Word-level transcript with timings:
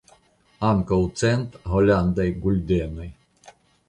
Ankaŭ 0.69 0.97
cent 1.21 1.57
holandaj 1.73 2.25
guldenoj. 2.47 3.07